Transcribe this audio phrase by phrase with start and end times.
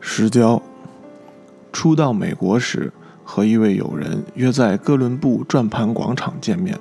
[0.00, 0.60] 石胶。
[1.72, 6.78] 初到美国时，和一位友人约在哥伦布转盘广场见面。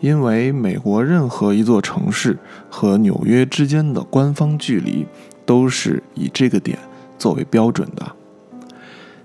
[0.00, 2.38] 因为美国任何一座城市
[2.70, 5.04] 和纽约之间的官方距离
[5.44, 6.78] 都是以这个点
[7.18, 8.12] 作为标准的。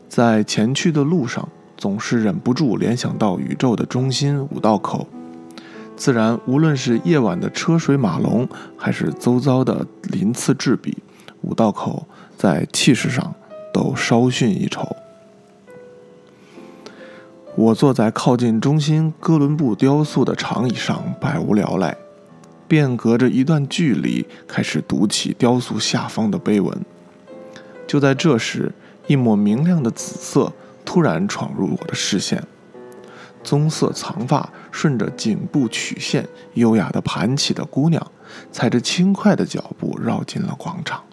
[0.10, 1.48] 在前去的路上，
[1.78, 5.08] 总是忍不住联想到宇宙的中心五道口。
[5.96, 10.98] 自然，无论是夜晚的车水马龙，还是周遭的鳞次栉比，
[11.44, 13.36] 五道口在气势上
[13.72, 14.96] 都稍逊一筹。
[17.56, 21.96] 我坐在靠近中心哥伦布雕塑的长椅上，百无聊赖，
[22.68, 26.76] 便隔着一段距离开始读起雕塑下方的碑文。
[27.86, 28.74] 就在这时，
[29.06, 30.52] 一抹明亮的紫色
[30.84, 32.44] 突然闯入我的视线。
[33.44, 38.12] 棕色长发顺着颈部曲线优雅地盘起的姑娘，
[38.52, 41.04] 踩着轻快的脚步绕进了广场，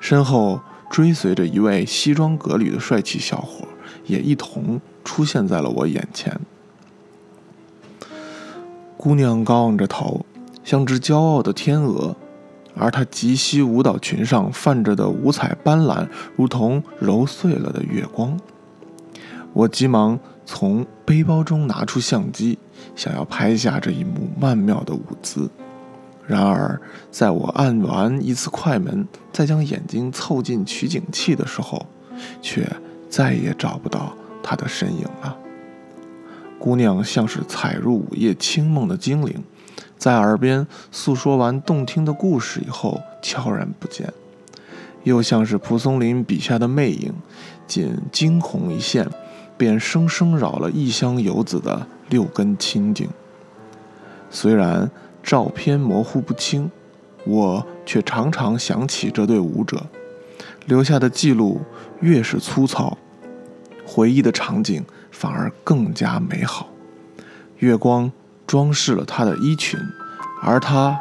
[0.00, 3.66] 身后追随着一位西装革履的帅气小伙，
[4.06, 6.40] 也一同出现在了我眼前。
[8.96, 10.24] 姑娘高昂着头，
[10.64, 12.16] 像只骄傲的天鹅，
[12.74, 18.38] 而她及膝舞蹈裙上泛着的五彩斑斓，如同揉碎了的月光。
[19.52, 20.18] 我急忙。
[20.50, 22.58] 从背包中拿出相机，
[22.96, 25.50] 想要拍下这一幕曼妙的舞姿。
[26.28, 31.86] 然而，在我按完一次快门，再将眼睛凑近取景器的时候，
[32.40, 32.70] 却
[33.08, 35.36] 再也找不到她的身影了。
[36.58, 39.42] 姑娘像是踩入午夜清梦的精灵，
[39.96, 44.12] 在耳边诉说完动听的故事以后悄然不见，
[45.04, 47.14] 又像是蒲松龄笔下的魅影，
[47.66, 49.08] 仅惊鸿一现。
[49.56, 53.08] 便生生扰了异乡游子的六根清净。
[54.30, 54.88] 虽然
[55.28, 56.70] 照片模糊不清，
[57.26, 59.84] 我却常常想起这对舞者
[60.64, 61.60] 留下的记录。
[62.00, 62.96] 越是粗糙，
[63.84, 66.70] 回忆的场景反而更加美好。
[67.58, 68.10] 月光
[68.46, 69.78] 装饰了他的衣裙，
[70.40, 70.98] 而他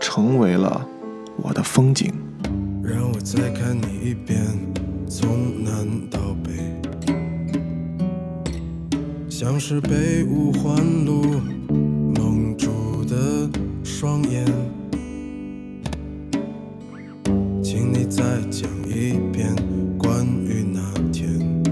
[0.00, 0.84] 成为了
[1.36, 2.12] 我的风景。
[2.82, 4.44] 让我再看你一遍，
[5.08, 6.50] 从南到北。
[9.28, 11.40] 像是被五环路
[14.00, 14.46] 双眼，
[17.62, 19.54] 请你再讲一遍
[19.98, 20.80] 关于那
[21.12, 21.62] 天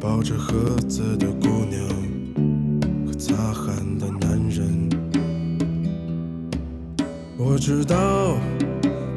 [0.00, 1.86] 抱着盒子的姑娘
[3.06, 4.88] 和擦汗的男人。
[7.36, 8.38] 我知道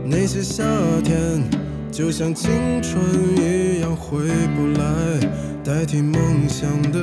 [0.03, 0.65] 那些夏
[1.01, 1.41] 天
[1.89, 2.51] 就像青
[2.81, 3.01] 春
[3.37, 4.19] 一样回
[4.53, 5.47] 不来。
[5.63, 6.99] 代替梦想的，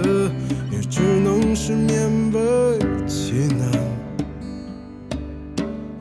[0.70, 2.63] 也只能是勉为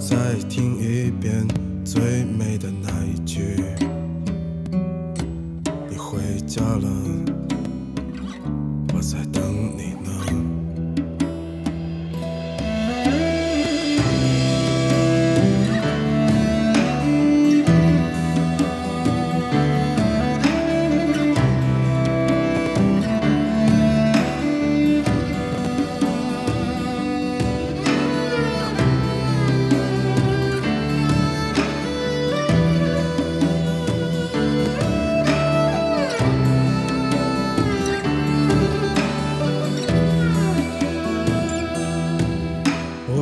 [0.00, 0.16] 再
[0.48, 1.46] 听一遍
[1.84, 3.62] 最美的那一句：
[5.90, 6.88] 你回家了，
[8.94, 9.49] 我在等